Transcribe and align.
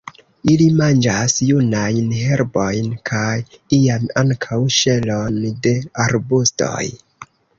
Ili 0.51 0.65
manĝas 0.77 1.35
junajn 1.49 2.07
herbojn, 2.21 2.87
kaj 3.11 3.35
iam 3.79 4.09
ankaŭ 4.23 4.59
ŝelon 4.79 5.37
de 5.67 5.77
arbustoj. 6.07 6.83